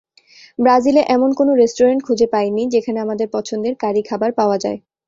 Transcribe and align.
ব্রাজিলে 0.59 1.01
এমন 1.07 1.29
কোনো 1.33 1.51
রেস্টুরেন্ট 1.55 2.01
খুঁজে 2.03 2.27
পাইনি, 2.33 2.63
যেখানে 2.73 2.97
আমাদের 3.01 3.27
পছন্দের 3.33 3.73
কারি 3.79 4.01
খাবার 4.09 4.31
পাওয়া 4.39 4.57
যায়। 4.63 4.79